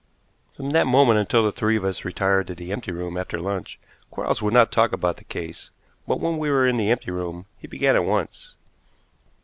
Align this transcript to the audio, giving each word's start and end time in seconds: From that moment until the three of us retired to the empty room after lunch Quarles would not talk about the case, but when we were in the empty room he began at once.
From 0.57 0.71
that 0.71 0.87
moment 0.87 1.19
until 1.19 1.43
the 1.43 1.51
three 1.51 1.75
of 1.77 1.85
us 1.85 2.03
retired 2.03 2.47
to 2.47 2.55
the 2.55 2.71
empty 2.71 2.91
room 2.91 3.17
after 3.17 3.39
lunch 3.39 3.79
Quarles 4.09 4.41
would 4.41 4.51
not 4.51 4.71
talk 4.71 4.91
about 4.93 5.17
the 5.17 5.23
case, 5.23 5.69
but 6.07 6.19
when 6.19 6.39
we 6.39 6.49
were 6.49 6.65
in 6.65 6.77
the 6.77 6.89
empty 6.89 7.11
room 7.11 7.45
he 7.59 7.67
began 7.67 7.95
at 7.95 8.03
once. 8.05 8.55